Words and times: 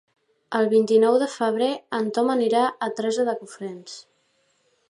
El 0.59 0.69
vint-i-nou 0.71 1.17
de 1.25 1.27
febrer 1.33 1.69
en 1.99 2.09
Tom 2.19 2.33
irà 2.49 2.65
a 2.87 2.91
Teresa 3.01 3.27
de 3.29 3.37
Cofrents. 3.43 4.01